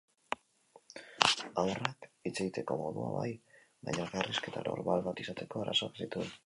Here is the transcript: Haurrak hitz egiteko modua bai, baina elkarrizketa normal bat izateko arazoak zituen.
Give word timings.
Haurrak 1.63 2.07
hitz 2.07 2.33
egiteko 2.45 2.79
modua 2.81 3.13
bai, 3.19 3.29
baina 3.61 4.05
elkarrizketa 4.07 4.69
normal 4.71 5.09
bat 5.11 5.27
izateko 5.27 5.65
arazoak 5.67 6.05
zituen. 6.05 6.39